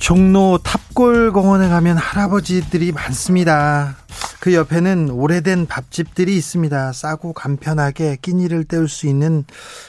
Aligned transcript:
종로 0.00 0.58
탑골 0.62 1.32
공원에 1.32 1.68
가면 1.68 1.96
할아버지들이 1.96 2.92
많습니다. 2.92 3.96
그 4.40 4.54
옆에는 4.54 5.10
오래된 5.10 5.66
밥집들이 5.66 6.36
있습니다. 6.36 6.92
싸고 6.92 7.32
간편하게 7.32 8.16
끼니를 8.22 8.64
때울 8.64 8.88
수 8.88 9.06
있는 9.06 9.44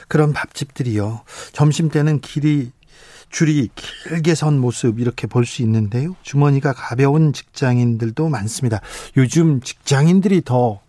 그런 0.08 0.32
밥집들이요. 0.32 1.22
점심 1.52 1.88
때는 1.88 2.20
길이 2.20 2.72
줄이 3.30 3.68
길게 3.76 4.34
선 4.34 4.58
모습 4.58 4.98
이렇게 4.98 5.26
볼 5.28 5.46
수 5.46 5.62
있는데요. 5.62 6.16
주머니가 6.22 6.72
가벼운 6.72 7.32
직장인들도 7.32 8.28
많습니다. 8.28 8.80
요즘 9.16 9.60
직장인들이 9.60 10.42
더 10.44 10.80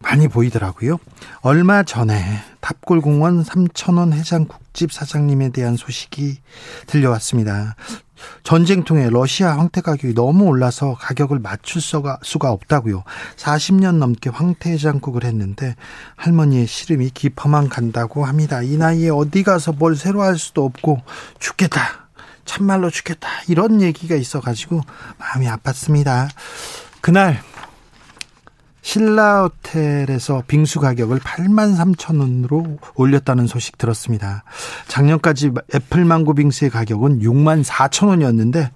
많이 0.00 0.26
보이더라고요. 0.26 0.98
얼마 1.42 1.84
전에 1.84 2.20
탑골공원 2.60 3.44
삼천원 3.44 4.12
해장국집 4.12 4.92
사장님에 4.92 5.50
대한 5.50 5.76
소식이 5.76 6.38
들려왔습니다. 6.88 7.76
전쟁통에 8.42 9.10
러시아 9.10 9.58
황태 9.58 9.80
가격이 9.80 10.14
너무 10.14 10.44
올라서 10.44 10.96
가격을 10.98 11.38
맞출 11.38 11.80
수가, 11.80 12.18
수가 12.22 12.50
없다고요. 12.50 13.04
40년 13.36 13.96
넘게 13.96 14.30
황태 14.30 14.70
해장국을 14.70 15.24
했는데 15.24 15.76
할머니의 16.16 16.66
시름이 16.66 17.10
깊어만 17.10 17.68
간다고 17.68 18.24
합니다. 18.24 18.62
이 18.62 18.76
나이에 18.76 19.10
어디 19.10 19.42
가서 19.42 19.72
뭘 19.72 19.96
새로 19.96 20.22
할 20.22 20.38
수도 20.38 20.64
없고 20.64 21.00
죽겠다. 21.38 22.08
참말로 22.44 22.90
죽겠다. 22.90 23.28
이런 23.48 23.80
얘기가 23.80 24.16
있어 24.16 24.40
가지고 24.40 24.80
마음이 25.18 25.46
아팠습니다. 25.46 26.28
그날 27.00 27.42
신라 28.82 29.44
호텔에서 29.44 30.42
빙수 30.46 30.80
가격을 30.80 31.20
8만 31.20 31.76
3천 31.76 32.18
원으로 32.18 32.78
올렸다는 32.96 33.46
소식 33.46 33.78
들었습니다. 33.78 34.42
작년까지 34.88 35.52
애플 35.74 36.04
망고 36.04 36.34
빙수의 36.34 36.70
가격은 36.70 37.20
6만 37.20 37.64
4천 37.64 38.08
원이었는데 38.08 38.70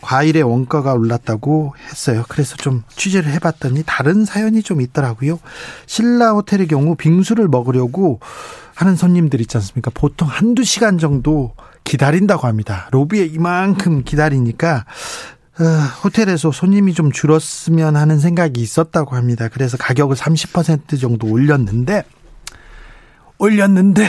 과일의 0.00 0.42
원가가 0.42 0.94
올랐다고 0.94 1.74
했어요. 1.88 2.24
그래서 2.28 2.56
좀 2.56 2.82
취재를 2.96 3.30
해봤더니 3.32 3.84
다른 3.86 4.24
사연이 4.24 4.62
좀 4.62 4.80
있더라고요. 4.80 5.38
신라 5.86 6.32
호텔의 6.32 6.66
경우 6.66 6.96
빙수를 6.96 7.46
먹으려고 7.48 8.20
하는 8.74 8.96
손님들 8.96 9.40
있지 9.42 9.56
않습니까? 9.58 9.90
보통 9.92 10.28
한두 10.28 10.64
시간 10.64 10.96
정도 10.96 11.54
기다린다고 11.84 12.46
합니다. 12.46 12.88
로비에 12.90 13.26
이만큼 13.26 14.02
기다리니까 14.04 14.76
어, 14.76 14.84
호텔에서 16.02 16.50
손님이 16.50 16.94
좀 16.94 17.12
줄었으면 17.12 17.96
하는 17.96 18.18
생각이 18.18 18.60
있었다고 18.60 19.16
합니다. 19.16 19.48
그래서 19.52 19.76
가격을 19.76 20.16
30% 20.16 21.00
정도 21.00 21.26
올렸는데 21.26 22.04
올렸는데 23.38 24.08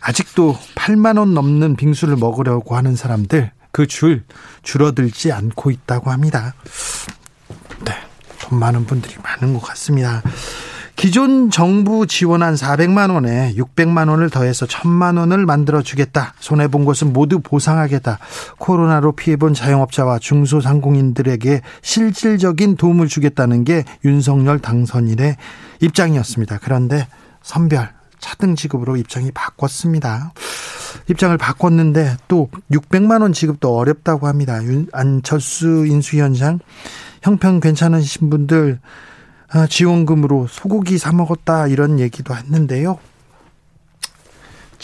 아직도 0.00 0.58
8만 0.74 1.18
원 1.18 1.32
넘는 1.34 1.76
빙수를 1.76 2.16
먹으려고 2.16 2.76
하는 2.76 2.96
사람들 2.96 3.52
그 3.70 3.86
줄 3.86 4.22
줄어들지 4.62 5.32
않고 5.32 5.70
있다고 5.70 6.10
합니다. 6.10 6.54
네, 7.84 7.92
돈 8.40 8.58
많은 8.58 8.86
분들이 8.86 9.16
많은 9.22 9.52
것 9.54 9.60
같습니다. 9.60 10.22
기존 10.96 11.50
정부 11.50 12.06
지원한 12.06 12.54
400만 12.54 13.12
원에 13.12 13.52
600만 13.56 14.08
원을 14.08 14.30
더해서 14.30 14.64
1000만 14.64 15.18
원을 15.18 15.44
만들어 15.44 15.82
주겠다. 15.82 16.34
손해 16.38 16.68
본 16.68 16.84
것은 16.84 17.12
모두 17.12 17.40
보상하겠다. 17.40 18.18
코로나로 18.58 19.12
피해 19.12 19.36
본 19.36 19.54
자영업자와 19.54 20.20
중소상공인들에게 20.20 21.62
실질적인 21.82 22.76
도움을 22.76 23.08
주겠다는 23.08 23.64
게 23.64 23.84
윤석열 24.04 24.60
당선인의 24.60 25.36
입장이었습니다. 25.80 26.58
그런데 26.62 27.08
선별 27.42 27.90
차등 28.20 28.54
지급으로 28.54 28.96
입장이 28.96 29.32
바꿨습니다. 29.32 30.32
입장을 31.10 31.36
바꿨는데 31.36 32.16
또 32.28 32.48
600만 32.70 33.20
원 33.20 33.32
지급도 33.32 33.76
어렵다고 33.76 34.28
합니다. 34.28 34.60
안철수 34.92 35.86
인수위원장 35.86 36.60
형편 37.20 37.60
괜찮으신 37.60 38.30
분들 38.30 38.78
아, 38.80 38.88
지원금으로 39.68 40.46
소고기 40.48 40.98
사 40.98 41.12
먹었다 41.12 41.66
이런 41.68 42.00
얘기도 42.00 42.34
했는데요. 42.34 42.98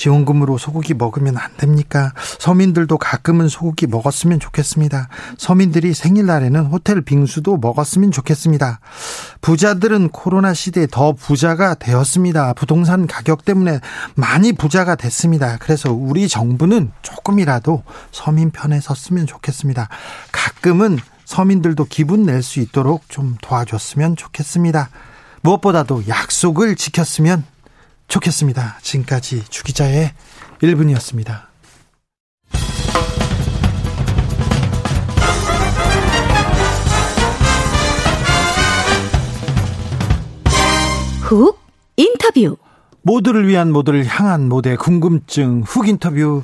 지원금으로 0.00 0.56
소고기 0.56 0.94
먹으면 0.94 1.36
안 1.36 1.50
됩니까? 1.58 2.12
서민들도 2.38 2.96
가끔은 2.96 3.48
소고기 3.48 3.86
먹었으면 3.86 4.40
좋겠습니다. 4.40 5.08
서민들이 5.36 5.92
생일날에는 5.92 6.66
호텔 6.66 7.02
빙수도 7.02 7.58
먹었으면 7.58 8.10
좋겠습니다. 8.10 8.80
부자들은 9.42 10.08
코로나 10.08 10.54
시대에 10.54 10.86
더 10.90 11.12
부자가 11.12 11.74
되었습니다. 11.74 12.54
부동산 12.54 13.06
가격 13.06 13.44
때문에 13.44 13.80
많이 14.14 14.52
부자가 14.52 14.94
됐습니다. 14.94 15.58
그래서 15.60 15.92
우리 15.92 16.28
정부는 16.28 16.92
조금이라도 17.02 17.82
서민 18.10 18.50
편에 18.50 18.80
섰으면 18.80 19.26
좋겠습니다. 19.26 19.88
가끔은 20.32 20.98
서민들도 21.30 21.84
기분 21.84 22.24
낼 22.24 22.42
수 22.42 22.58
있도록 22.58 23.08
좀 23.08 23.36
도와줬으면 23.40 24.16
좋겠습니다. 24.16 24.90
무엇보다도 25.42 26.08
약속을 26.08 26.74
지켰으면 26.74 27.44
좋겠습니다. 28.08 28.78
지금까지 28.82 29.44
주기자의 29.48 30.12
1분이었습니다. 30.60 31.42
훅 41.22 41.60
인터뷰 41.96 42.56
모두를 43.02 43.46
위한 43.46 43.70
모두를 43.72 44.04
향한 44.04 44.48
모두의 44.48 44.76
궁금증 44.76 45.62
훅 45.62 45.88
인터뷰 45.88 46.42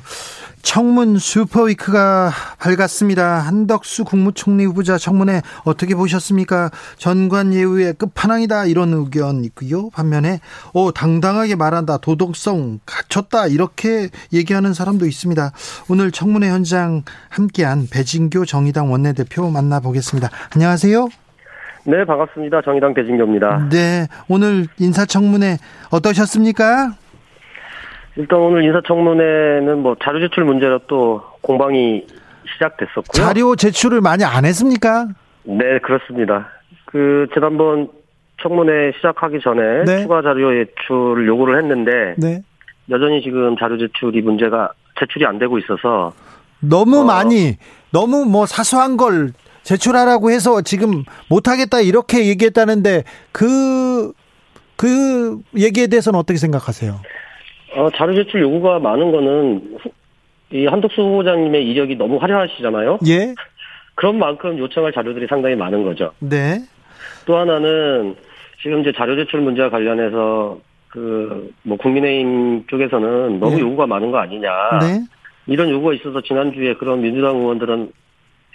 청문 0.67 1.17
슈퍼위크가 1.17 2.29
밝았습니다. 2.59 3.39
한덕수 3.39 4.03
국무총리 4.03 4.65
후보자 4.65 4.97
청문회 4.97 5.41
어떻게 5.63 5.95
보셨습니까? 5.95 6.71
전관 6.97 7.53
예우의 7.53 7.93
끝판왕이다 7.93 8.65
이런 8.65 8.91
의견 8.91 9.45
있고요. 9.45 9.89
반면에 9.91 10.41
어 10.73 10.91
당당하게 10.91 11.55
말한다 11.55 11.99
도덕성 11.99 12.81
갖췄다 12.85 13.47
이렇게 13.47 14.09
얘기하는 14.33 14.73
사람도 14.73 15.05
있습니다. 15.05 15.51
오늘 15.89 16.11
청문회 16.11 16.49
현장 16.49 17.03
함께한 17.29 17.87
배진교 17.89 18.43
정의당 18.43 18.91
원내대표 18.91 19.49
만나보겠습니다. 19.49 20.29
안녕하세요. 20.53 21.07
네 21.85 22.03
반갑습니다. 22.05 22.61
정의당 22.63 22.93
배진교입니다. 22.93 23.69
네 23.71 24.07
오늘 24.27 24.67
인사청문회 24.79 25.59
어떠셨습니까? 25.91 26.91
일단 28.17 28.39
오늘 28.39 28.63
인사청문회는 28.63 29.79
뭐 29.79 29.95
자료 30.03 30.19
제출 30.19 30.43
문제로 30.43 30.79
또 30.87 31.21
공방이 31.41 32.05
시작됐었고요. 32.53 33.11
자료 33.11 33.55
제출을 33.55 34.01
많이 34.01 34.23
안 34.23 34.43
했습니까? 34.43 35.07
네, 35.43 35.79
그렇습니다. 35.79 36.49
그 36.85 37.27
지난번 37.33 37.89
청문회 38.41 38.93
시작하기 38.97 39.39
전에 39.43 39.83
네. 39.85 40.01
추가 40.01 40.21
자료 40.21 40.51
제출을 40.51 41.27
요구를 41.27 41.61
했는데 41.61 42.15
네. 42.17 42.41
여전히 42.89 43.21
지금 43.21 43.55
자료 43.57 43.77
제출이 43.77 44.21
문제가 44.21 44.71
제출이 44.99 45.25
안 45.25 45.37
되고 45.37 45.59
있어서 45.59 46.13
너무 46.59 47.01
어, 47.01 47.03
많이 47.03 47.57
너무 47.91 48.25
뭐 48.25 48.47
사소한 48.47 48.97
걸 48.97 49.31
제출하라고 49.61 50.31
해서 50.31 50.61
지금 50.61 51.03
못하겠다 51.29 51.81
이렇게 51.81 52.27
얘기했다는데 52.27 53.03
그그 53.31 54.13
그 54.75 55.39
얘기에 55.55 55.87
대해서는 55.87 56.17
어떻게 56.17 56.39
생각하세요? 56.39 56.99
어, 57.77 57.89
자료 57.91 58.13
제출 58.15 58.41
요구가 58.41 58.79
많은 58.79 59.11
거는 59.11 59.77
이 60.51 60.65
한덕수 60.65 60.99
후보자님의 61.01 61.67
이력이 61.67 61.95
너무 61.95 62.17
화려하시잖아요. 62.17 62.99
예. 63.07 63.35
그런 63.95 64.17
만큼 64.17 64.57
요청할 64.57 64.91
자료들이 64.93 65.27
상당히 65.27 65.55
많은 65.55 65.83
거죠. 65.83 66.11
네. 66.19 66.59
또 67.25 67.37
하나는 67.37 68.15
지금 68.61 68.81
이제 68.81 68.91
자료 68.95 69.15
제출 69.15 69.41
문제와 69.41 69.69
관련해서 69.69 70.59
그 70.89 71.51
뭐 71.63 71.77
국민의힘 71.77 72.65
쪽에서는 72.67 73.39
너무 73.39 73.55
네. 73.55 73.61
요구가 73.61 73.85
많은 73.85 74.09
거 74.09 74.17
아니냐. 74.19 74.49
네. 74.81 75.01
이런 75.47 75.69
요구가 75.69 75.93
있어서 75.93 76.21
지난주에 76.21 76.73
그런 76.75 77.01
민주당 77.01 77.35
의원들은 77.37 77.91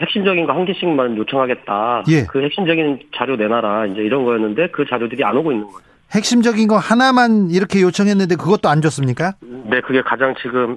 핵심적인 0.00 0.46
거 0.46 0.52
한 0.52 0.64
개씩만 0.64 1.16
요청하겠다. 1.18 2.04
예. 2.08 2.24
그 2.24 2.42
핵심적인 2.42 3.00
자료 3.14 3.36
내놔라. 3.36 3.86
이제 3.86 4.00
이런 4.02 4.24
거였는데 4.24 4.68
그 4.68 4.86
자료들이 4.88 5.22
안 5.24 5.36
오고 5.36 5.52
있는 5.52 5.66
거죠. 5.66 5.84
핵심적인 6.14 6.68
거 6.68 6.76
하나만 6.76 7.50
이렇게 7.50 7.80
요청했는데 7.80 8.36
그것도 8.36 8.68
안 8.68 8.82
줬습니까? 8.82 9.34
네, 9.40 9.80
그게 9.80 10.02
가장 10.02 10.34
지금 10.40 10.76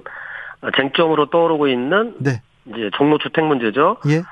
쟁점으로 0.76 1.26
떠오르고 1.26 1.68
있는 1.68 2.14
네. 2.18 2.40
이제 2.66 2.90
종로 2.96 3.18
주택 3.18 3.44
문제죠. 3.44 3.98
예. 4.08 4.22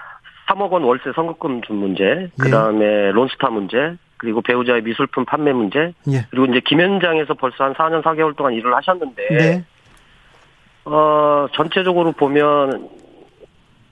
3억 0.48 0.70
원 0.70 0.82
월세 0.82 1.12
선급금 1.14 1.62
준 1.62 1.76
문제, 1.76 2.04
예. 2.04 2.30
그다음에 2.38 3.12
론스타 3.12 3.50
문제, 3.50 3.96
그리고 4.16 4.42
배우자의 4.42 4.82
미술품 4.82 5.24
판매 5.24 5.52
문제, 5.52 5.92
예. 6.10 6.26
그리고 6.30 6.46
이제 6.46 6.60
김현장에서 6.64 7.34
벌써 7.34 7.64
한 7.64 7.74
4년 7.74 8.02
4개월 8.02 8.36
동안 8.36 8.52
일을 8.54 8.74
하셨는데, 8.74 9.28
네. 9.30 9.64
어 10.84 11.46
전체적으로 11.54 12.12
보면 12.12 12.88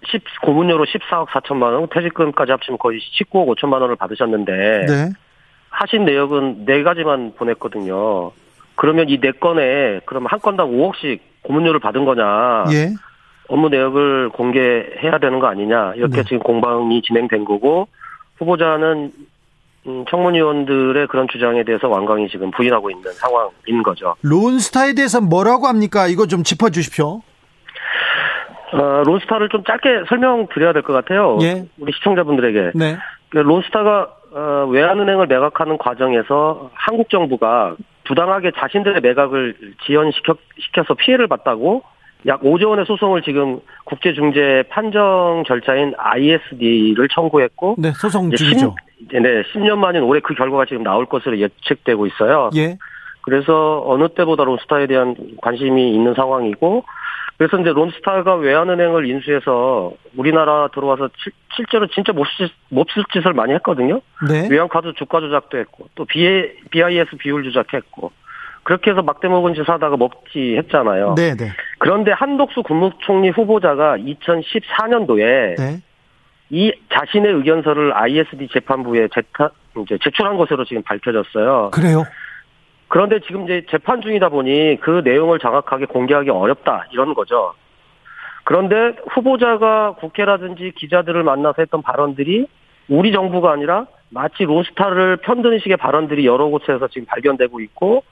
10 0.04 0.22
고문료로 0.42 0.84
14억 0.84 1.28
4천만 1.28 1.72
원, 1.72 1.88
퇴직금까지 1.88 2.52
합치면 2.52 2.78
거의 2.78 3.00
19억 3.00 3.46
5천만 3.56 3.80
원을 3.80 3.96
받으셨는데, 3.96 4.52
네. 4.86 5.10
하신 5.82 6.04
내역은 6.04 6.64
네 6.64 6.82
가지만 6.84 7.32
보냈거든요. 7.36 8.30
그러면 8.76 9.08
이 9.08 9.18
네 9.20 9.32
건에 9.32 10.00
그럼 10.06 10.26
한 10.26 10.38
건당 10.38 10.70
5억씩 10.70 11.18
고문료를 11.42 11.80
받은 11.80 12.04
거냐? 12.04 12.64
예. 12.72 12.94
업무 13.48 13.68
내역을 13.68 14.30
공개해야 14.30 15.18
되는 15.20 15.40
거 15.40 15.48
아니냐 15.48 15.94
이렇게 15.96 16.18
네. 16.18 16.22
지금 16.22 16.38
공방이 16.38 17.02
진행된 17.02 17.44
거고 17.44 17.88
후보자는 18.38 19.10
음, 19.88 20.04
청문위원들의 20.08 21.08
그런 21.08 21.26
주장에 21.30 21.64
대해서 21.64 21.88
완강히 21.88 22.28
지금 22.28 22.52
부인하고 22.52 22.88
있는 22.90 23.10
상황인 23.12 23.82
거죠. 23.82 24.14
론스타에 24.22 24.94
대해서 24.94 25.20
뭐라고 25.20 25.66
합니까? 25.66 26.06
이거 26.06 26.26
좀 26.26 26.44
짚어주십시오. 26.44 27.20
어, 28.74 29.02
론스타를 29.04 29.48
좀 29.50 29.64
짧게 29.64 30.04
설명드려야 30.08 30.72
될 30.72 30.82
것 30.82 30.92
같아요. 30.92 31.36
예. 31.42 31.64
우리 31.78 31.92
시청자분들에게. 31.92 32.72
네. 32.76 32.96
그 33.30 33.38
론스타가 33.38 34.08
어, 34.34 34.66
외환은행을 34.70 35.26
매각하는 35.26 35.78
과정에서 35.78 36.70
한국 36.74 37.10
정부가 37.10 37.76
부당하게 38.04 38.52
자신들의 38.56 39.00
매각을 39.00 39.54
지연시켜서 39.84 40.94
피해를 40.98 41.28
봤다고 41.28 41.82
약 42.26 42.40
5조 42.42 42.68
원의 42.68 42.86
소송을 42.86 43.22
지금 43.22 43.60
국제중재 43.84 44.64
판정 44.70 45.42
절차인 45.46 45.94
ISD를 45.96 47.08
청구했고 47.08 47.76
네, 47.78 47.90
소송 47.92 48.30
중이죠. 48.30 48.74
10, 49.10 49.22
네, 49.22 49.42
10년 49.52 49.76
만인 49.78 50.02
올해 50.02 50.20
그 50.20 50.34
결과가 50.34 50.66
지금 50.66 50.82
나올 50.82 51.06
것으로 51.06 51.38
예측되고 51.38 52.06
있어요. 52.06 52.50
예. 52.54 52.78
그래서 53.22 53.82
어느 53.86 54.08
때보다 54.08 54.44
론스타에 54.44 54.86
대한 54.86 55.14
관심이 55.40 55.94
있는 55.94 56.14
상황이고 56.14 56.84
그래서 57.42 57.58
이제 57.58 57.70
론스타가 57.70 58.36
외환은행을 58.36 59.04
인수해서 59.10 59.92
우리나라 60.16 60.68
들어와서 60.68 61.08
실제로 61.56 61.88
진짜 61.88 62.12
몹쓸, 62.12 62.48
몹쓸 62.68 63.02
짓을 63.12 63.32
많이 63.32 63.52
했거든요. 63.54 64.00
네. 64.28 64.46
외환카드 64.48 64.92
주가 64.92 65.18
조작도 65.18 65.58
했고 65.58 65.88
또 65.96 66.04
BIS 66.04 67.16
비율 67.18 67.42
조작했고 67.42 68.12
그렇게 68.62 68.92
해서 68.92 69.02
막대 69.02 69.26
먹은 69.26 69.54
짓 69.54 69.68
하다가 69.68 69.96
먹지 69.96 70.54
했잖아요. 70.58 71.16
네, 71.16 71.34
네. 71.34 71.48
그런데 71.78 72.12
한독수 72.12 72.62
국무총리 72.62 73.30
후보자가 73.30 73.96
2014년도에 73.96 75.56
네. 75.58 75.82
이 76.50 76.72
자신의 76.94 77.32
의견서를 77.32 77.92
ISD 77.92 78.50
재판부에 78.52 79.08
제타, 79.12 79.50
이제 79.80 79.98
제출한 80.00 80.36
것으로 80.36 80.64
지금 80.64 80.84
밝혀졌어요. 80.84 81.70
그래요? 81.72 82.04
그런데 82.92 83.20
지금 83.20 83.44
이제 83.44 83.64
재판 83.70 84.02
중이다 84.02 84.28
보니 84.28 84.76
그 84.82 85.00
내용을 85.02 85.38
정확하게 85.38 85.86
공개하기 85.86 86.28
어렵다 86.28 86.88
이런 86.92 87.14
거죠. 87.14 87.54
그런데 88.44 88.94
후보자가 89.10 89.94
국회라든지 89.94 90.72
기자들을 90.76 91.22
만나서 91.22 91.54
했던 91.60 91.80
발언들이 91.80 92.46
우리 92.90 93.12
정부가 93.12 93.50
아니라 93.50 93.86
마치 94.10 94.42
론스타를 94.42 95.16
편드는 95.22 95.60
식의 95.60 95.78
발언들이 95.78 96.26
여러 96.26 96.48
곳에서 96.48 96.86
지금 96.88 97.06
발견되고 97.06 97.60
있고 97.60 98.02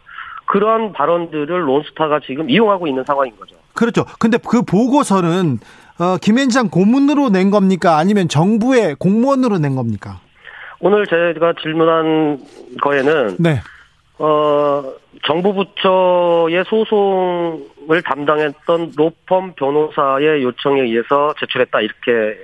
그러한 0.47 0.95
발언들을 0.95 1.69
론스타가 1.69 2.21
지금 2.21 2.49
이용하고 2.49 2.87
있는 2.87 3.05
상황인 3.07 3.37
거죠. 3.37 3.57
그렇죠. 3.75 4.07
근데 4.19 4.39
그 4.39 4.63
보고서는 4.63 5.59
어, 5.99 6.17
김현장 6.17 6.71
고문으로 6.71 7.29
낸 7.29 7.51
겁니까? 7.51 7.99
아니면 7.99 8.29
정부의 8.29 8.95
공무원으로 8.99 9.59
낸 9.59 9.77
겁니까? 9.77 10.21
오늘 10.81 11.07
제가 11.07 11.53
질문한 11.61 12.39
거에는 12.81 13.37
네. 13.41 13.61
어, 14.23 14.83
정부 15.25 15.55
부처의 15.55 16.65
소송을 16.67 18.03
담당했던 18.05 18.93
로펌 18.95 19.55
변호사의 19.57 20.43
요청에 20.43 20.83
의해서 20.83 21.33
제출했다 21.41 21.81
이렇게 21.81 22.39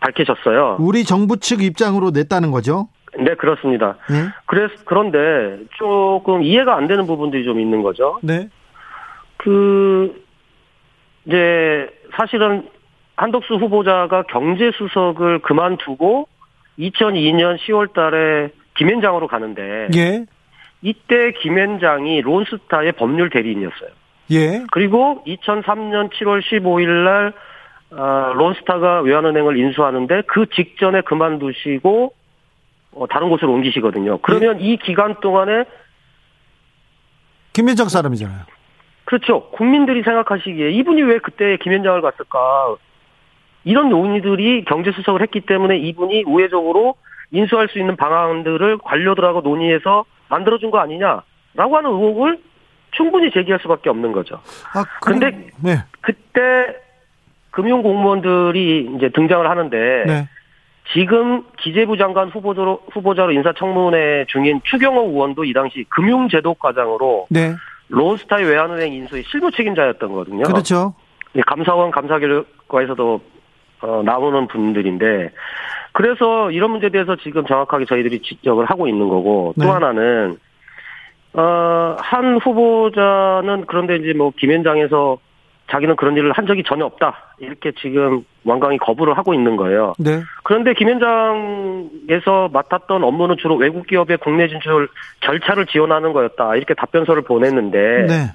밝히셨어요. 0.00 0.76
우리 0.80 1.04
정부 1.04 1.38
측 1.38 1.62
입장으로 1.62 2.10
냈다는 2.10 2.50
거죠? 2.50 2.88
네, 3.16 3.34
그렇습니다. 3.36 3.96
네? 4.10 4.28
그래서 4.44 4.74
그런데 4.84 5.60
조금 5.78 6.42
이해가 6.42 6.76
안 6.76 6.88
되는 6.88 7.06
부분들이 7.06 7.44
좀 7.44 7.58
있는 7.58 7.82
거죠. 7.82 8.18
네. 8.22 8.50
그 9.38 10.22
이제 11.24 11.88
사실은 12.18 12.68
한덕수 13.16 13.54
후보자가 13.54 14.24
경제 14.24 14.72
수석을 14.72 15.38
그만두고 15.38 16.28
2002년 16.78 17.56
10월 17.60 17.94
달에 17.94 18.50
김현장으로 18.76 19.26
가는데 19.28 19.88
예. 19.96 20.26
이때 20.84 21.32
김현장이 21.32 22.20
론스타의 22.20 22.92
법률 22.92 23.30
대리인이었어요. 23.30 23.90
예. 24.32 24.64
그리고 24.70 25.24
2003년 25.26 26.12
7월 26.12 26.42
15일 26.42 27.04
날 27.04 27.32
아, 27.90 28.32
론스타가 28.36 29.00
외환은행을 29.00 29.56
인수하는데 29.56 30.22
그 30.26 30.46
직전에 30.54 31.00
그만두시고 31.00 32.12
어, 32.92 33.06
다른 33.06 33.30
곳으로 33.30 33.52
옮기시거든요. 33.54 34.18
그러면 34.18 34.60
예. 34.60 34.64
이 34.64 34.76
기간 34.76 35.18
동안에 35.20 35.64
김현장 37.54 37.88
사람이잖아요. 37.88 38.40
그렇죠. 39.04 39.48
국민들이 39.52 40.02
생각하시기에 40.02 40.70
이분이 40.70 41.02
왜 41.02 41.18
그때 41.18 41.56
김현장을 41.62 42.02
갔을까? 42.02 42.76
이런 43.64 43.88
논의들이 43.88 44.64
경제수석을 44.66 45.22
했기 45.22 45.40
때문에 45.40 45.78
이분이 45.78 46.24
우회적으로 46.26 46.96
인수할 47.34 47.68
수 47.68 47.78
있는 47.78 47.96
방안들을 47.96 48.78
관료들하고 48.78 49.40
논의해서 49.40 50.04
만들어준 50.28 50.70
거 50.70 50.78
아니냐라고 50.78 51.76
하는 51.76 51.90
의혹을 51.90 52.38
충분히 52.92 53.30
제기할 53.32 53.58
수밖에 53.60 53.90
없는 53.90 54.12
거죠. 54.12 54.36
아, 54.72 54.84
그런데 55.02 55.50
네. 55.62 55.78
그때 56.00 56.76
금융 57.50 57.82
공무원들이 57.82 58.92
이제 58.96 59.08
등장을 59.10 59.48
하는데 59.48 59.76
네. 60.06 60.28
지금 60.92 61.44
기재부 61.58 61.96
장관 61.96 62.28
후보자로, 62.28 62.82
후보자로 62.92 63.32
인사청문회 63.32 64.26
중인 64.28 64.60
추경호 64.64 65.10
의원도 65.10 65.44
이 65.44 65.52
당시 65.52 65.84
금융제도과장으로 65.88 67.26
네. 67.30 67.54
론스타의 67.88 68.44
외환은행 68.46 68.92
인수의 68.92 69.24
실무 69.26 69.50
책임자였던 69.50 70.08
거거든요. 70.08 70.44
그렇죠. 70.44 70.94
감사원 71.46 71.90
감사결과에서도 71.90 73.20
어, 73.80 74.02
나오는 74.04 74.46
분들인데 74.46 75.30
그래서 75.94 76.50
이런 76.50 76.72
문제에 76.72 76.90
대해서 76.90 77.14
지금 77.14 77.46
정확하게 77.46 77.84
저희들이 77.84 78.20
지적을 78.20 78.66
하고 78.66 78.88
있는 78.88 79.08
거고 79.08 79.54
또 79.56 79.64
네. 79.64 79.70
하나는 79.70 80.36
어, 81.34 81.96
한 81.98 82.36
후보자는 82.38 83.66
그런데 83.66 83.96
이제 83.96 84.12
뭐 84.12 84.32
김현장에서 84.36 85.18
자기는 85.70 85.94
그런 85.94 86.16
일을 86.16 86.32
한 86.32 86.46
적이 86.46 86.64
전혀 86.66 86.84
없다. 86.84 87.36
이렇게 87.38 87.70
지금 87.80 88.24
완강히 88.44 88.76
거부를 88.76 89.16
하고 89.16 89.34
있는 89.34 89.56
거예요. 89.56 89.94
네. 89.98 90.20
그런데 90.42 90.74
김현장에서 90.74 92.50
맡았던 92.52 93.04
업무는 93.04 93.36
주로 93.38 93.54
외국 93.54 93.86
기업의 93.86 94.18
국내 94.18 94.48
진출 94.48 94.88
절차를 95.20 95.66
지원하는 95.66 96.12
거였다. 96.12 96.56
이렇게 96.56 96.74
답변서를 96.74 97.22
보냈는데 97.22 97.78
네. 98.08 98.32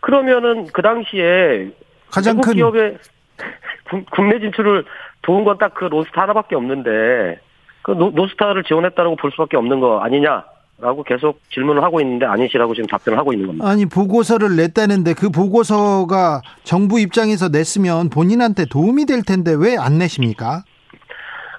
그러면은 0.00 0.68
그 0.72 0.82
당시에 0.82 1.72
가장 2.12 2.36
외국 2.36 2.46
큰 2.46 2.54
기업의 2.54 2.98
국내 4.12 4.38
진출을 4.38 4.84
도운 5.22 5.44
건딱 5.44 5.74
그 5.74 5.84
로스타 5.84 6.22
하나밖에 6.22 6.54
없는데 6.56 7.40
그 7.82 7.92
론스타를 7.92 8.64
지원했다고 8.64 9.16
볼 9.16 9.30
수밖에 9.32 9.56
없는 9.56 9.80
거 9.80 10.00
아니냐? 10.00 10.44
라고 10.78 11.02
계속 11.04 11.40
질문을 11.52 11.82
하고 11.82 12.00
있는데 12.02 12.26
아니시라고 12.26 12.74
지금 12.74 12.86
답변을 12.88 13.18
하고 13.18 13.32
있는 13.32 13.46
겁니다. 13.46 13.66
아니 13.66 13.86
보고서를 13.86 14.56
냈다는데 14.56 15.14
그 15.14 15.30
보고서가 15.30 16.42
정부 16.64 17.00
입장에서 17.00 17.48
냈으면 17.48 18.10
본인한테 18.10 18.66
도움이 18.66 19.06
될 19.06 19.22
텐데 19.22 19.54
왜 19.58 19.76
안 19.78 19.96
내십니까? 19.98 20.64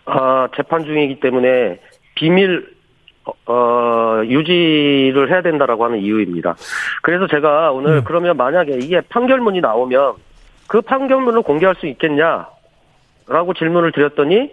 아 0.06 0.48
재판 0.56 0.84
중이기 0.86 1.20
때문에 1.20 1.80
비밀 2.16 2.76
어, 3.26 3.32
어, 3.52 4.22
유지를 4.24 5.32
해야 5.32 5.42
된다라고 5.42 5.84
하는 5.86 6.00
이유입니다. 6.00 6.56
그래서 7.02 7.26
제가 7.28 7.72
오늘 7.72 7.96
네. 7.96 8.02
그러면 8.06 8.38
만약에 8.38 8.78
이게 8.82 9.02
판결문이 9.02 9.62
나오면 9.62 10.14
그 10.68 10.82
판결문을 10.82 11.42
공개할 11.42 11.76
수 11.76 11.88
있겠냐 11.88 12.46
라고 13.28 13.54
질문을 13.54 13.92
드렸더니 13.92 14.52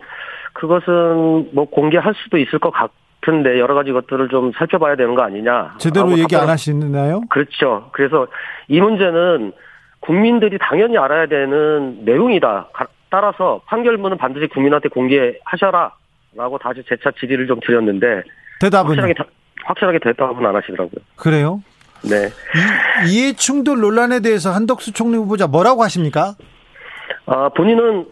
그것은 0.53 1.51
뭐 1.53 1.65
공개할 1.71 2.15
수도 2.23 2.39
있을 2.39 2.59
것 2.59 2.71
같은데 2.71 3.59
여러 3.59 3.75
가지 3.75 3.93
것들을 3.93 4.29
좀 4.29 4.53
살펴봐야 4.53 4.97
되는 4.97 5.15
거 5.15 5.23
아니냐. 5.23 5.77
제대로 5.79 6.17
얘기 6.19 6.37
안 6.37 6.49
하시나요? 6.49 7.23
그렇죠. 7.31 7.91
그래서 7.93 8.27
이 8.69 8.81
문제는 8.81 9.53
국민들이 10.01 10.59
당연히 10.61 10.99
알아야 10.99 11.27
되는 11.27 12.05
내용이다. 12.05 12.69
따라서 13.11 13.61
판결문은 13.67 14.19
반드시 14.19 14.47
국민한테 14.49 14.89
공개하셔라. 14.89 15.93
라고 16.37 16.59
다시 16.59 16.83
재차 16.89 17.13
질의를 17.13 17.47
좀 17.47 17.61
드렸는데 17.65 18.23
대답은 18.61 18.89
확실하게, 18.89 19.15
다, 19.15 19.25
확실하게 19.65 19.99
대답은 20.01 20.45
안 20.45 20.57
하시더라고요. 20.57 21.05
그래요? 21.17 21.63
네. 22.03 22.27
이, 23.07 23.13
이해 23.13 23.33
충돌 23.35 23.81
논란에 23.81 24.19
대해서 24.21 24.51
한덕수 24.51 24.93
총리 24.93 25.17
후보자 25.17 25.47
뭐라고 25.47 25.85
하십니까? 25.85 26.35
아, 27.27 27.49
본인은 27.51 28.07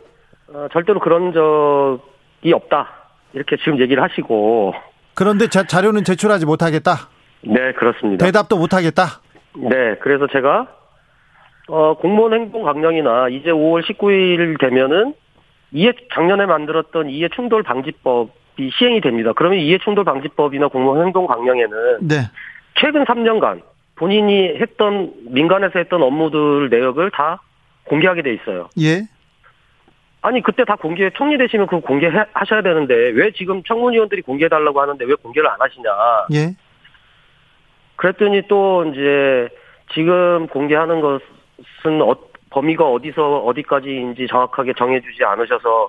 어, 0.54 0.68
절대로 0.72 1.00
그런 1.00 1.32
적이 1.32 2.52
없다. 2.52 2.88
이렇게 3.32 3.56
지금 3.58 3.80
얘기를 3.80 4.02
하시고. 4.02 4.74
그런데 5.14 5.48
자, 5.48 5.64
자료는 5.64 6.04
제출하지 6.04 6.46
못하겠다? 6.46 7.08
네, 7.42 7.72
그렇습니다. 7.72 8.24
대답도 8.24 8.58
못하겠다? 8.58 9.04
네, 9.56 9.96
그래서 10.00 10.26
제가, 10.28 10.68
어, 11.68 11.94
공무원 11.94 12.34
행동 12.34 12.64
강령이나 12.64 13.28
이제 13.28 13.50
5월 13.50 13.82
19일 13.84 14.60
되면은 14.60 15.14
이해, 15.72 15.92
작년에 16.14 16.46
만들었던 16.46 17.08
이해 17.08 17.28
충돌 17.34 17.62
방지법이 17.62 18.70
시행이 18.78 19.00
됩니다. 19.00 19.32
그러면 19.34 19.58
이해 19.58 19.78
충돌 19.78 20.04
방지법이나 20.04 20.68
공무원 20.68 21.04
행동 21.06 21.26
강령에는 21.26 22.08
네. 22.08 22.16
최근 22.78 23.04
3년간 23.04 23.62
본인이 23.96 24.48
했던, 24.58 25.12
민간에서 25.30 25.78
했던 25.78 26.02
업무들 26.02 26.68
내역을 26.70 27.10
다 27.10 27.40
공개하게 27.84 28.22
돼 28.22 28.34
있어요. 28.34 28.68
예. 28.80 29.02
아니 30.22 30.40
그때 30.40 30.64
다 30.64 30.76
공개 30.76 31.10
총리 31.10 31.36
되시면 31.36 31.66
그거 31.66 31.80
공개하셔야 31.80 32.62
되는데 32.62 32.94
왜 32.94 33.32
지금 33.32 33.62
청문위원들이 33.64 34.22
공개해달라고 34.22 34.80
하는데 34.80 35.04
왜 35.04 35.14
공개를 35.14 35.48
안 35.48 35.60
하시냐? 35.60 35.90
예. 36.34 36.54
그랬더니 37.96 38.42
또 38.48 38.84
이제 38.86 39.48
지금 39.92 40.46
공개하는 40.46 41.00
것은 41.00 42.02
어, 42.02 42.14
범위가 42.50 42.84
어디서 42.88 43.38
어디까지인지 43.38 44.28
정확하게 44.28 44.74
정해주지 44.78 45.24
않으셔서 45.24 45.88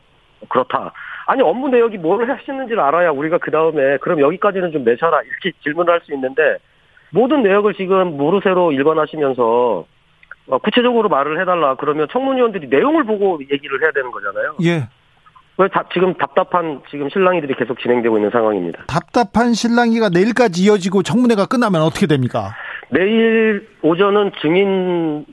그렇다. 0.50 0.92
아니 1.28 1.42
업무 1.42 1.70
내역이 1.70 2.00
뭘 2.00 2.30
하시는지를 2.30 2.80
알아야 2.82 3.12
우리가 3.12 3.38
그 3.38 3.52
다음에 3.52 3.98
그럼 3.98 4.20
여기까지는 4.20 4.72
좀 4.72 4.84
내셔라 4.84 5.22
이렇게 5.22 5.52
질문을 5.62 5.94
할 5.94 6.02
수 6.02 6.14
있는데 6.14 6.58
모든 7.12 7.44
내역을 7.44 7.76
지금 7.76 8.18
모르쇠로 8.18 8.72
일관하시면서 8.72 9.44
어, 9.46 9.86
구체적으로 10.64 11.10
말을 11.10 11.40
해달라 11.42 11.76
그러면 11.76 12.08
청문위원들이 12.12 12.68
내용을 12.68 13.04
보고 13.06 13.40
얘기를 13.42 13.82
해야 13.82 13.92
되는 13.92 14.12
거잖아요. 14.12 14.56
예. 14.64 14.88
왜 15.58 15.68
다, 15.68 15.86
지금 15.94 16.16
답답한 16.16 16.82
지금 16.90 17.10
실랑이들이 17.10 17.54
계속 17.56 17.80
진행되고 17.80 18.18
있는 18.18 18.32
상황입니다. 18.32 18.86
답답한 18.88 19.54
실랑이가 19.54 20.10
내일까지 20.10 20.64
이어지고 20.64 21.04
청문회가 21.04 21.46
끝나면 21.46 21.82
어떻게 21.82 22.08
됩니까? 22.08 22.56
내일 22.90 23.68
오전은 23.82 24.32
증인 24.42 25.26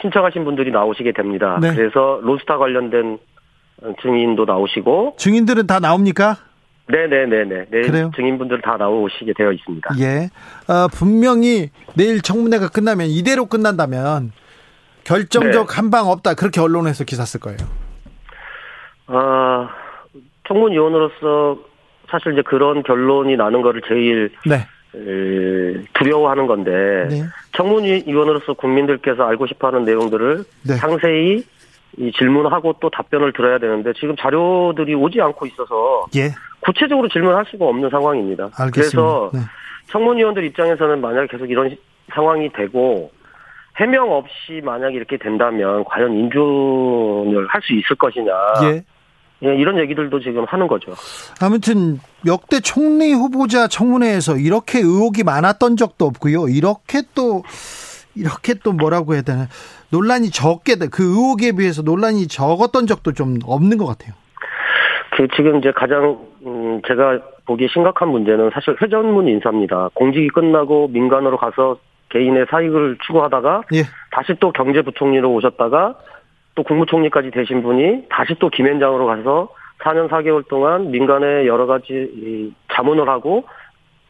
신청하신 0.00 0.44
분들이 0.44 0.70
나오시게 0.70 1.12
됩니다. 1.12 1.58
네. 1.60 1.74
그래서 1.74 2.20
로스타 2.22 2.56
관련된 2.58 3.18
증인도 4.02 4.44
나오시고 4.44 5.14
증인들은 5.18 5.66
다 5.66 5.80
나옵니까? 5.80 6.36
네네네네. 6.86 7.66
내일 7.70 7.82
그래요? 7.90 8.10
증인분들 8.14 8.60
다 8.60 8.76
나오시게 8.76 9.32
되어 9.36 9.52
있습니다. 9.52 9.90
예. 10.00 10.28
어, 10.70 10.88
분명히 10.92 11.70
내일 11.96 12.20
청문회가 12.20 12.68
끝나면 12.68 13.06
이대로 13.08 13.46
끝난다면 13.46 14.32
결정적 15.04 15.68
네. 15.68 15.74
한방 15.74 16.08
없다 16.08 16.34
그렇게 16.34 16.60
언론에서 16.60 17.04
기사 17.04 17.24
쓸 17.24 17.40
거예요. 17.40 17.58
아 19.06 19.68
청문위원으로서 20.48 21.58
사실 22.10 22.32
이제 22.32 22.42
그런 22.42 22.82
결론이 22.82 23.36
나는 23.36 23.62
거를 23.62 23.82
제일 23.86 24.30
네. 24.46 24.66
두려워하는 25.94 26.46
건데 26.46 26.70
네. 27.10 27.22
청문위원으로서 27.56 28.54
국민들께서 28.54 29.24
알고 29.24 29.46
싶어하는 29.46 29.84
내용들을 29.84 30.44
네. 30.66 30.74
상세히 30.74 31.44
이 31.96 32.12
질문하고 32.12 32.74
또 32.80 32.90
답변을 32.90 33.32
들어야 33.32 33.58
되는데 33.58 33.92
지금 33.94 34.16
자료들이 34.16 34.94
오지 34.94 35.20
않고 35.20 35.46
있어서 35.46 36.06
예. 36.16 36.30
구체적으로 36.60 37.08
질문할 37.08 37.44
수가 37.50 37.66
없는 37.66 37.90
상황입니다. 37.90 38.50
알겠습니다. 38.58 38.72
그래서 38.72 39.30
네. 39.32 39.40
청문위원들 39.90 40.44
입장에서는 40.44 41.00
만약에 41.00 41.28
계속 41.28 41.48
이런 41.50 41.76
상황이 42.12 42.50
되고 42.52 43.12
해명 43.80 44.12
없이 44.12 44.60
만약에 44.62 44.94
이렇게 44.94 45.16
된다면 45.16 45.84
과연 45.84 46.12
인준을 46.14 47.46
할 47.48 47.60
수 47.62 47.72
있을 47.74 47.96
것이냐. 47.96 48.32
예. 48.64 48.84
예, 49.42 49.54
이런 49.56 49.78
얘기들도 49.78 50.20
지금 50.20 50.44
하는 50.44 50.68
거죠. 50.68 50.92
아무튼 51.42 51.98
역대 52.26 52.60
총리 52.60 53.12
후보자 53.12 53.66
청문회에서 53.68 54.36
이렇게 54.36 54.78
의혹이 54.78 55.22
많았던 55.24 55.76
적도 55.76 56.06
없고요. 56.06 56.48
이렇게 56.48 57.02
또 57.14 57.42
이렇게 58.14 58.54
또 58.62 58.72
뭐라고 58.72 59.14
해야 59.14 59.22
되나 59.22 59.48
논란이 59.90 60.30
적게 60.30 60.76
그 60.90 61.02
의혹에 61.02 61.52
비해서 61.52 61.82
논란이 61.82 62.28
적었던 62.28 62.86
적도 62.86 63.12
좀 63.12 63.38
없는 63.44 63.76
것 63.76 63.86
같아요. 63.86 64.14
그 65.16 65.28
지금 65.36 65.58
이제 65.58 65.72
가장 65.72 66.18
음 66.46 66.80
제가 66.86 67.20
보기에 67.46 67.68
심각한 67.72 68.08
문제는 68.08 68.50
사실 68.54 68.76
회전문 68.80 69.28
인사입니다. 69.28 69.90
공직이 69.94 70.28
끝나고 70.28 70.88
민간으로 70.88 71.36
가서 71.36 71.76
개인의 72.14 72.46
사익을 72.48 72.96
추구하다가 73.04 73.62
예. 73.74 73.82
다시 74.12 74.34
또 74.38 74.52
경제부총리로 74.52 75.30
오셨다가 75.32 75.96
또 76.54 76.62
국무총리까지 76.62 77.32
되신 77.32 77.62
분이 77.62 78.04
다시 78.08 78.34
또 78.38 78.48
김현장으로 78.48 79.06
가서 79.06 79.48
4년 79.80 80.08
4개월 80.08 80.46
동안 80.48 80.92
민간의 80.92 81.48
여러 81.48 81.66
가지 81.66 82.54
자문을 82.72 83.08
하고 83.08 83.44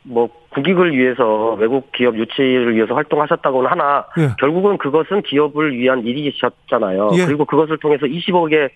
뭐 0.02 0.28
국익을 0.50 0.94
위해서 0.94 1.54
외국 1.54 1.90
기업 1.92 2.18
유치를 2.18 2.75
위해서 2.75 2.94
활동하셨다고는 2.94 3.70
하나 3.70 4.04
예. 4.18 4.28
결국은 4.38 4.76
그것은 4.76 5.23
기업을 5.23 5.75
위한 5.75 6.04
일이셨잖아요. 6.04 7.12
예. 7.14 7.25
그리고 7.25 7.46
그것을 7.46 7.78
통해서 7.78 8.04
20억의 8.04 8.68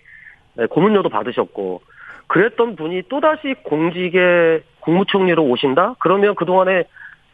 고문료도 0.71 1.11
받으셨고 1.11 1.83
그랬던 2.29 2.77
분이 2.77 3.03
또다시 3.11 3.55
공직에 3.63 4.63
국무총리로 4.81 5.45
오신다? 5.45 5.97
그러면 5.99 6.35
그동안에 6.35 6.85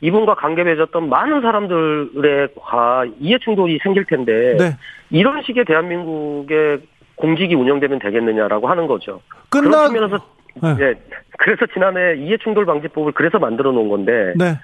이분과 0.04 0.34
관계 0.34 0.64
맺었던 0.64 1.08
많은 1.08 1.40
사람들의 1.40 2.48
과 2.60 3.06
이해 3.20 3.38
충돌이 3.38 3.78
생길 3.82 4.04
텐데 4.04 4.54
네. 4.58 4.76
이런 5.08 5.42
식의 5.42 5.64
대한민국의 5.64 6.80
공직이 7.14 7.54
운영되면 7.54 8.00
되겠느냐라고 8.00 8.68
하는 8.68 8.86
거죠. 8.86 9.22
끝나 9.48 9.88
그런 9.88 9.92
면에서 9.94 10.18
네. 10.60 10.74
네. 10.76 10.94
그래서 11.38 11.64
지난해 11.72 12.16
이해 12.16 12.36
충돌 12.36 12.66
방지법을 12.66 13.12
그래서 13.12 13.38
만들어 13.38 13.72
놓은 13.72 13.88
건데 13.88 14.34
네. 14.36 14.58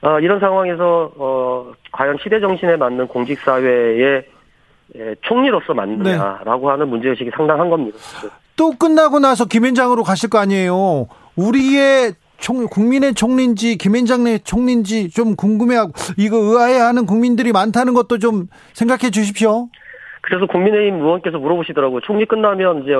어, 0.00 0.20
이런 0.20 0.40
상황에서 0.40 1.12
어, 1.18 1.72
과연 1.92 2.16
시대 2.22 2.40
정신에 2.40 2.76
맞는 2.76 3.08
공직 3.08 3.38
사회의 3.40 4.24
예, 4.96 5.14
총리로서 5.20 5.74
맞느냐라고 5.74 6.66
네. 6.66 6.70
하는 6.70 6.88
문제의식이 6.88 7.30
상당한 7.36 7.68
겁니다. 7.68 7.98
또 8.56 8.70
끝나고 8.70 9.18
나서 9.18 9.44
김현장으로 9.44 10.02
가실 10.02 10.30
거 10.30 10.38
아니에요. 10.38 11.08
우리의 11.36 12.14
총, 12.38 12.66
국민의 12.66 13.14
총리인지 13.14 13.76
김현장의 13.78 14.40
총리인지 14.40 15.10
좀 15.10 15.36
궁금해하고 15.36 15.92
이거 16.18 16.36
의아해하는 16.36 17.06
국민들이 17.06 17.52
많다는 17.52 17.94
것도 17.94 18.18
좀 18.18 18.48
생각해 18.74 19.10
주십시오. 19.10 19.68
그래서 20.22 20.46
국민의힘 20.46 20.96
의원께서 21.00 21.38
물어보시더라고요. 21.38 22.00
총리 22.00 22.26
끝나면 22.26 22.82
이제 22.82 22.92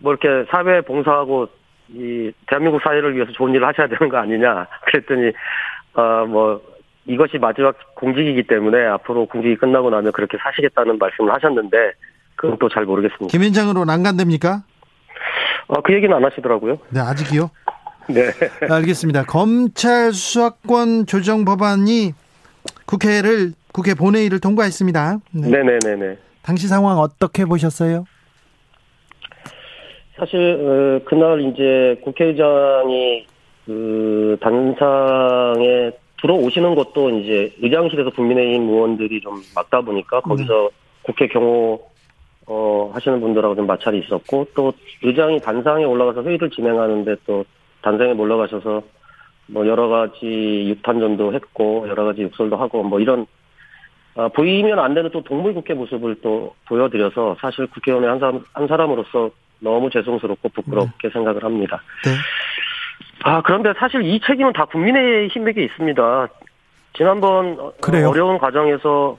뭐 0.00 0.12
이렇게 0.14 0.48
사회 0.50 0.80
봉사하고 0.80 1.48
이 1.90 2.30
대한민국 2.46 2.80
사회를 2.82 3.14
위해서 3.16 3.32
좋은 3.32 3.54
일을 3.54 3.66
하셔야 3.66 3.88
되는 3.88 4.08
거 4.10 4.18
아니냐. 4.18 4.66
그랬더니 4.86 5.32
어뭐 5.94 6.60
이것이 7.06 7.38
마지막 7.38 7.74
공직이기 7.94 8.44
때문에 8.46 8.84
앞으로 8.86 9.26
공직이 9.26 9.56
끝나고 9.56 9.90
나면 9.90 10.12
그렇게 10.12 10.36
사시겠다는 10.40 10.98
말씀을 10.98 11.34
하셨는데 11.34 11.76
그건 12.36 12.58
또 12.58 12.68
잘 12.68 12.84
모르겠습니다. 12.84 13.26
김현장으로 13.36 13.84
난간됩니까? 13.84 14.62
어, 15.68 15.80
그 15.82 15.92
얘기는 15.94 16.14
안 16.14 16.24
하시더라고요. 16.24 16.78
네, 16.90 17.00
아직이요? 17.00 17.50
네. 18.12 18.30
알겠습니다. 18.68 19.24
검찰 19.24 20.12
수사권 20.12 21.06
조정 21.06 21.44
법안이 21.44 22.12
국회를 22.86 23.52
국회 23.72 23.94
본회의를 23.94 24.40
통과했습니다. 24.40 25.18
네. 25.32 25.48
네네네네. 25.48 26.16
당시 26.42 26.68
상황 26.68 26.98
어떻게 26.98 27.44
보셨어요? 27.44 28.04
사실 30.16 30.38
어, 30.38 31.04
그날 31.04 31.40
이제 31.52 32.00
국회의장이 32.02 33.26
그 33.66 34.36
단상에 34.40 35.92
들어오시는 36.20 36.74
것도 36.74 37.10
이제 37.10 37.54
의장실에서 37.60 38.10
국민의힘 38.10 38.68
의원들이 38.68 39.20
좀 39.20 39.42
막다 39.54 39.82
보니까 39.82 40.20
거기서 40.20 40.70
네. 40.72 40.76
국회 41.02 41.28
경호 41.28 41.80
어, 42.46 42.90
하시는 42.94 43.20
분들하고 43.20 43.54
좀 43.54 43.66
마찰이 43.66 43.98
있었고, 43.98 44.46
또 44.54 44.72
의장이 45.02 45.38
단상에 45.40 45.84
올라가서 45.84 46.22
회의를 46.22 46.48
진행하는데 46.48 47.16
또 47.26 47.44
단상에 47.82 48.12
올라가셔서 48.12 48.82
뭐 49.46 49.66
여러 49.66 49.88
가지 49.88 50.26
유탄전도 50.68 51.32
했고, 51.34 51.86
여러 51.88 52.04
가지 52.04 52.22
욕설도 52.22 52.56
하고, 52.56 52.82
뭐 52.82 53.00
이런, 53.00 53.26
아, 54.14 54.28
보이면 54.28 54.78
안 54.78 54.94
되는 54.94 55.10
또 55.10 55.22
동물국회 55.22 55.74
모습을 55.74 56.16
또 56.22 56.54
보여드려서 56.66 57.36
사실 57.40 57.66
국회의원의 57.68 58.10
한 58.10 58.18
사람, 58.18 58.44
한 58.52 58.66
사람으로서 58.66 59.30
너무 59.60 59.90
죄송스럽고 59.90 60.50
부끄럽게 60.50 61.08
네. 61.08 61.10
생각을 61.10 61.42
합니다. 61.44 61.82
네. 62.04 62.10
아, 63.24 63.42
그런데 63.42 63.72
사실 63.78 64.02
이 64.02 64.20
책임은 64.20 64.52
다 64.52 64.64
국민의 64.66 65.28
힘에게 65.28 65.64
있습니다. 65.64 66.28
지난번 66.94 67.72
그래요? 67.80 68.10
어려운 68.10 68.38
과정에서 68.38 69.18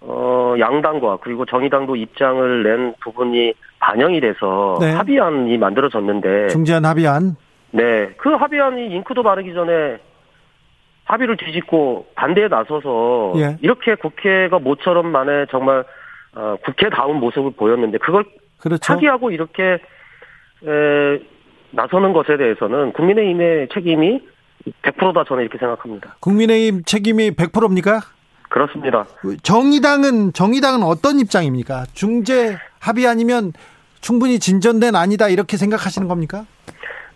어, 0.00 0.54
양당과 0.58 1.18
그리고 1.22 1.44
정의당도 1.44 1.96
입장을 1.96 2.62
낸 2.62 2.94
부분이 3.00 3.54
반영이 3.78 4.20
돼서 4.20 4.78
네. 4.80 4.92
합의안이 4.92 5.56
만들어졌는데 5.58 6.48
중재안 6.48 6.84
합의안 6.84 7.36
네, 7.72 8.12
그 8.18 8.30
합의안이 8.30 8.94
잉크도 8.94 9.22
바르기 9.22 9.52
전에 9.54 9.98
합의를 11.04 11.36
뒤집고 11.36 12.06
반대에 12.14 12.48
나서서 12.48 13.32
예. 13.36 13.58
이렇게 13.60 13.94
국회가 13.96 14.58
모처럼 14.58 15.08
만에 15.08 15.46
정말 15.50 15.84
어, 16.34 16.56
국회다운 16.64 17.16
모습을 17.16 17.52
보였는데 17.52 17.98
그걸 17.98 18.24
그렇죠. 18.58 18.80
차기하고 18.80 19.30
이렇게 19.30 19.62
에, 20.64 21.20
나서는 21.70 22.12
것에 22.12 22.36
대해서는 22.36 22.92
국민의힘의 22.92 23.68
책임이 23.72 24.22
100%다 24.82 25.24
저는 25.26 25.42
이렇게 25.42 25.58
생각합니다. 25.58 26.16
국민의힘 26.20 26.84
책임이 26.84 27.32
100%입니까? 27.32 28.00
그렇습니다. 28.48 29.06
정의당은 29.42 30.34
정의당은 30.34 30.82
어떤 30.82 31.18
입장입니까? 31.18 31.86
중재 31.94 32.58
합의 32.78 33.06
아니면 33.06 33.52
충분히 34.00 34.38
진전된 34.38 34.94
아니다 34.94 35.28
이렇게 35.28 35.56
생각하시는 35.56 36.06
겁니까? 36.06 36.44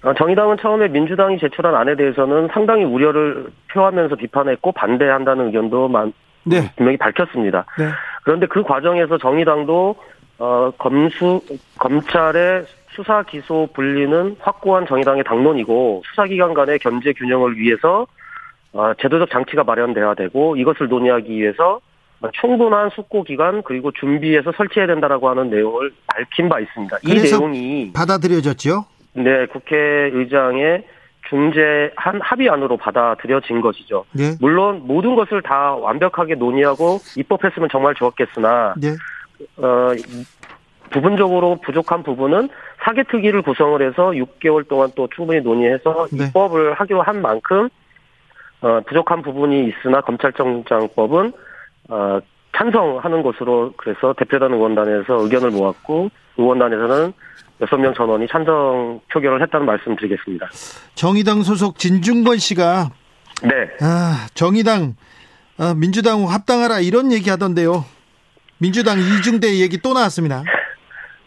어, 0.02 0.14
정의당은 0.14 0.58
처음에 0.60 0.88
민주당이 0.88 1.38
제출한 1.38 1.74
안에 1.74 1.96
대해서는 1.96 2.48
상당히 2.52 2.84
우려를 2.84 3.46
표하면서 3.72 4.16
비판했고 4.16 4.72
반대한다는 4.72 5.46
의견도 5.46 5.88
네. 6.44 6.72
분명히 6.76 6.96
밝혔습니다. 6.96 7.64
네. 7.78 7.88
그런데 8.22 8.46
그 8.46 8.62
과정에서 8.62 9.18
정의당도 9.18 9.96
어, 10.38 10.70
검수 10.78 11.40
검찰의 11.78 12.64
수사 12.90 13.22
기소 13.22 13.68
분리는 13.74 14.36
확고한 14.40 14.86
정의당의 14.86 15.24
당론이고 15.24 16.02
수사기관 16.06 16.54
간의 16.54 16.78
견제 16.78 17.12
균형을 17.12 17.56
위해서 17.56 18.06
어, 18.72 18.92
제도적 19.00 19.30
장치가 19.30 19.64
마련돼야 19.64 20.14
되고 20.14 20.56
이것을 20.56 20.88
논의하기 20.88 21.30
위해서 21.30 21.80
충분한 22.40 22.90
숙고 22.90 23.24
기간 23.24 23.62
그리고 23.62 23.92
준비해서 23.92 24.52
설치해야 24.56 24.86
된다라고 24.86 25.28
하는 25.28 25.50
내용을 25.50 25.92
밝힌 26.06 26.48
바 26.48 26.60
있습니다. 26.60 26.98
이 27.02 27.14
내용이 27.14 27.92
받아들여졌죠? 27.92 28.84
네, 29.16 29.46
국회의장의 29.46 30.84
중재한 31.28 32.20
합의안으로 32.20 32.76
받아들여진 32.76 33.60
것이죠. 33.60 34.04
네. 34.12 34.36
물론 34.40 34.82
모든 34.84 35.16
것을 35.16 35.42
다 35.42 35.74
완벽하게 35.74 36.34
논의하고 36.36 36.98
입법했으면 37.16 37.68
정말 37.70 37.94
좋았겠으나 37.94 38.74
네. 38.80 38.88
어, 39.56 39.88
부분적으로 40.90 41.56
부족한 41.62 42.02
부분은 42.04 42.48
사개특위를 42.84 43.42
구성을 43.42 43.82
해서 43.82 44.10
6개월 44.10 44.68
동안 44.68 44.90
또 44.94 45.08
충분히 45.14 45.40
논의해서 45.40 46.06
네. 46.12 46.26
입법을 46.26 46.74
하기로 46.74 47.02
한 47.02 47.20
만큼 47.20 47.68
어, 48.60 48.80
부족한 48.86 49.22
부분이 49.22 49.68
있으나 49.68 50.00
검찰청장법은 50.02 51.32
어, 51.88 52.20
찬성하는 52.56 53.22
것으로 53.22 53.74
그래서 53.76 54.14
대표단 54.14 54.52
의원단에서 54.52 55.22
의견을 55.22 55.50
모았고 55.50 56.10
의원단에서는 56.38 57.12
여섯 57.60 57.76
명 57.76 57.94
전원이 57.94 58.26
찬성 58.28 59.00
표결을 59.12 59.42
했다는 59.42 59.66
말씀 59.66 59.96
드리겠습니다. 59.96 60.46
정의당 60.94 61.42
소속 61.42 61.78
진중권 61.78 62.38
씨가 62.38 62.90
네. 63.42 63.50
아, 63.80 64.26
정의당 64.34 64.94
아, 65.58 65.74
민주당 65.74 66.28
합당하라 66.28 66.80
이런 66.80 67.12
얘기 67.12 67.30
하던데요. 67.30 67.84
민주당 68.58 68.98
이중대 68.98 69.60
얘기 69.60 69.78
또 69.78 69.94
나왔습니다. 69.94 70.42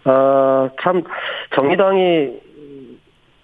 아, 0.03 0.69
참 0.81 1.03
정의당이 1.55 2.49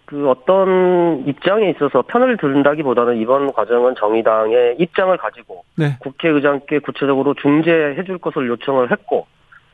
그 0.05 0.29
어떤 0.29 1.23
입장에 1.27 1.71
있어서 1.71 2.03
편을 2.03 2.37
든다기보다는 2.37 3.17
이번 3.17 3.51
과정은 3.51 3.95
정의당의 3.95 4.75
입장을 4.77 5.15
가지고 5.17 5.63
네. 5.75 5.97
국회의장께 5.99 6.79
구체적으로 6.79 7.33
중재해 7.33 8.03
줄 8.05 8.19
것을 8.19 8.47
요청을 8.47 8.91
했고 8.91 9.25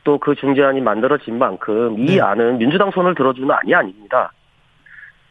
또 0.04 0.18
그 0.18 0.34
중재안이 0.34 0.80
만들어진 0.80 1.38
만큼 1.38 1.98
이 1.98 2.16
네. 2.16 2.20
안은 2.20 2.58
민주당 2.58 2.90
손을 2.90 3.14
들어주는 3.14 3.50
안이 3.50 3.74
아닙니다. 3.74 4.32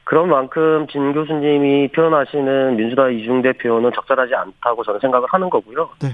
그런 0.04 0.30
만큼 0.30 0.88
진 0.88 1.14
교수님이 1.14 1.90
표현하시는 1.90 2.76
민주당 2.76 3.14
이중 3.14 3.42
대 3.42 3.54
표현은 3.54 3.92
적절하지 3.94 4.36
않다고 4.36 4.84
저는 4.84 5.00
생각을 5.00 5.28
하는 5.30 5.50
거고요. 5.50 5.90
네. 6.02 6.10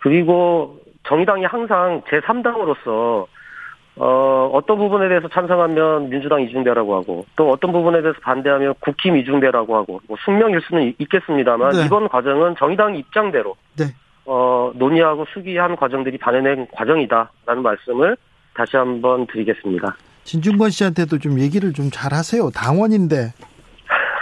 그리고 0.00 0.78
정의당이 1.08 1.44
항상 1.44 2.02
제3당으로서 2.02 3.26
어, 3.96 4.50
어떤 4.52 4.76
부분에 4.76 5.08
대해서 5.08 5.28
찬성하면 5.28 6.10
민주당 6.10 6.42
이중대라고 6.42 6.96
하고 6.96 7.26
또 7.36 7.50
어떤 7.50 7.72
부분에 7.72 8.02
대해서 8.02 8.18
반대하면 8.22 8.74
국힘 8.80 9.16
이중대라고 9.16 9.76
하고 9.76 10.00
뭐 10.08 10.16
숙명일 10.24 10.60
수는 10.62 10.94
있겠습니다만 10.98 11.70
네. 11.70 11.86
이번 11.86 12.08
과정은 12.08 12.56
정의당 12.58 12.96
입장대로 12.96 13.56
네. 13.76 13.84
어, 14.26 14.72
논의하고 14.74 15.26
수기한 15.32 15.76
과정들이 15.76 16.18
반해낸 16.18 16.66
과정이다라는 16.72 17.62
말씀을 17.62 18.16
다시 18.54 18.76
한번 18.76 19.26
드리겠습니다. 19.26 19.96
진중권 20.24 20.70
씨한테도 20.70 21.18
좀 21.18 21.38
얘기를 21.38 21.72
좀 21.72 21.90
잘하세요. 21.90 22.50
당원인데. 22.50 23.32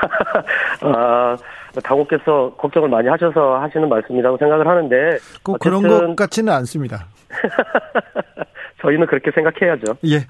아, 0.83 1.37
당원께서 1.85 2.55
걱정을 2.59 2.89
많이 2.89 3.09
하셔서 3.09 3.59
하시는 3.61 3.89
말씀이라고 3.89 4.37
생각을 4.39 4.67
하는데 4.67 5.19
꼭 5.43 5.59
그런 5.59 5.83
것 5.83 6.17
같지는 6.17 6.53
않습니다. 6.53 7.07
저희는 8.83 9.07
그렇게 9.07 9.31
생각해야죠. 9.31 9.97
예. 10.07 10.27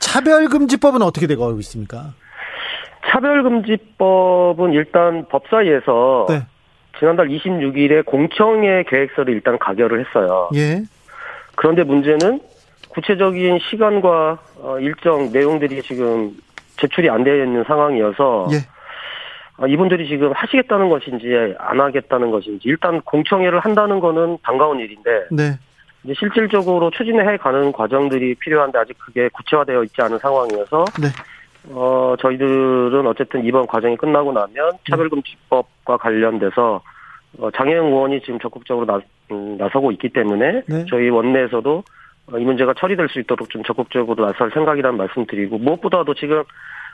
차별금지법은 0.00 1.00
어떻게 1.02 1.26
되고 1.28 1.50
있습니까? 1.60 2.12
차별금지법은 3.08 4.72
일단 4.72 5.26
법사위에서 5.28 6.26
네. 6.28 6.46
지난달 6.98 7.28
26일에 7.28 8.04
공청회 8.04 8.84
계획서를 8.84 9.34
일단 9.34 9.58
가결을 9.58 10.04
했어요. 10.04 10.50
예. 10.54 10.82
그런데 11.56 11.82
문제는 11.82 12.40
구체적인 12.88 13.58
시간과 13.70 14.38
어, 14.60 14.78
일정 14.78 15.30
내용들이 15.32 15.82
지금 15.82 16.32
제출이 16.78 17.10
안 17.10 17.24
되어 17.24 17.44
있는 17.44 17.64
상황이어서 17.64 18.48
예. 18.52 18.56
어, 19.56 19.66
이분들이 19.66 20.08
지금 20.08 20.32
하시겠다는 20.32 20.88
것인지 20.88 21.54
안 21.58 21.80
하겠다는 21.80 22.30
것인지 22.30 22.68
일단 22.68 23.00
공청회를 23.02 23.60
한다는 23.60 24.00
거는 24.00 24.38
반가운 24.42 24.80
일인데 24.80 25.26
네. 25.30 25.58
이제 26.02 26.14
실질적으로 26.18 26.90
추진해 26.90 27.36
가는 27.36 27.72
과정들이 27.72 28.34
필요한데 28.34 28.78
아직 28.78 28.96
그게 28.98 29.28
구체화되어 29.28 29.84
있지 29.84 30.02
않은 30.02 30.18
상황이어서 30.18 30.84
네. 31.00 31.08
어 31.70 32.14
저희들은 32.20 33.06
어쨌든 33.06 33.44
이번 33.44 33.66
과정이 33.66 33.96
끝나고 33.96 34.32
나면 34.32 34.72
차별금지법과 34.90 35.96
관련돼서 35.96 36.82
어, 37.38 37.50
장혜영 37.50 37.86
의원이 37.86 38.20
지금 38.20 38.38
적극적으로 38.38 38.86
나, 38.86 39.00
음, 39.30 39.56
나서고 39.58 39.90
있기 39.92 40.10
때문에 40.10 40.62
네. 40.66 40.84
저희 40.88 41.08
원내에서도 41.08 41.82
어, 42.32 42.38
이 42.38 42.44
문제가 42.44 42.74
처리될 42.78 43.08
수 43.08 43.18
있도록 43.20 43.50
좀 43.50 43.62
적극적으로 43.64 44.26
나설 44.26 44.50
생각이라는 44.52 44.96
말씀드리고 44.96 45.58
무엇보다도 45.58 46.14
지금 46.14 46.42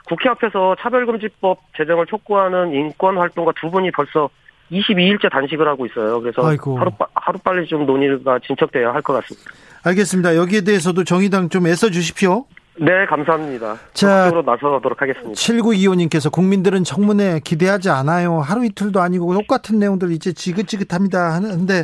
국회 0.07 0.29
앞에서 0.29 0.75
차별금지법 0.79 1.59
제정을 1.77 2.07
촉구하는 2.07 2.73
인권활동가 2.73 3.51
두 3.59 3.69
분이 3.69 3.91
벌써 3.91 4.29
22일째 4.71 5.29
단식을 5.29 5.67
하고 5.67 5.85
있어요. 5.85 6.19
그래서 6.21 6.47
아이고. 6.47 6.77
하루 6.79 6.91
하루 7.13 7.37
빨리 7.39 7.67
좀 7.67 7.85
논의가 7.85 8.39
진척돼야 8.39 8.93
할 8.93 9.01
것 9.01 9.13
같습니다. 9.13 9.51
알겠습니다. 9.83 10.35
여기에 10.37 10.61
대해서도 10.61 11.03
정의당 11.03 11.49
좀 11.49 11.67
애써 11.67 11.89
주십시오. 11.89 12.45
네, 12.79 13.05
감사합니다. 13.05 13.77
자, 13.93 14.29
적으로 14.29 14.41
나서도록 14.43 15.01
하겠습니다. 15.01 15.33
7925님께서 15.33 16.31
국민들은 16.31 16.83
청문회 16.83 17.41
기대하지 17.43 17.89
않아요. 17.89 18.39
하루 18.39 18.65
이틀도 18.65 19.01
아니고 19.01 19.33
똑같은 19.33 19.77
내용들 19.77 20.11
이제 20.11 20.31
지긋지긋합니다. 20.33 21.33
하는데 21.33 21.83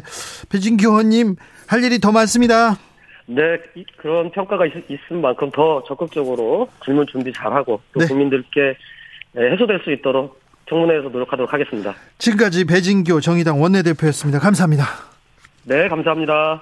배진규 0.50 0.90
의원님 0.90 1.36
할 1.68 1.84
일이 1.84 2.00
더 2.00 2.12
많습니다. 2.12 2.78
네, 3.26 3.60
그런 3.98 4.32
평가가 4.32 4.66
있, 4.66 4.72
있은 4.90 5.22
만큼 5.22 5.52
더 5.52 5.84
적극적으로 5.86 6.70
질문 6.86 7.06
준비 7.08 7.34
잘하고 7.34 7.82
또 7.94 8.00
네. 8.00 8.08
국민들께 8.08 8.78
해소될 9.36 9.82
수 9.84 9.92
있도록 9.92 10.40
청문회에서 10.70 11.10
노력하도록 11.10 11.52
하겠습니다. 11.52 11.94
지금까지 12.18 12.66
배진교 12.66 13.20
정의당 13.20 13.62
원내대표였습니다. 13.62 14.40
감사합니다. 14.40 14.86
네, 15.66 15.90
감사합니다. 15.90 16.62